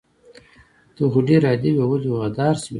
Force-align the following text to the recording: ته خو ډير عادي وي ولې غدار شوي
ته 0.95 1.03
خو 1.11 1.19
ډير 1.27 1.41
عادي 1.49 1.71
وي 1.75 1.85
ولې 1.87 2.09
غدار 2.21 2.55
شوي 2.61 2.69